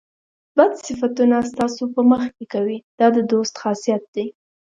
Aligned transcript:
بد 0.57 0.71
صفتونه 0.87 1.37
ستاسو 1.51 1.83
په 1.93 2.01
مخ 2.09 2.23
کې 2.35 2.45
کوي 2.53 2.77
دا 2.99 3.07
د 3.15 3.17
دوست 3.31 3.53
خاصیت 3.63 4.03
دی. 4.15 4.25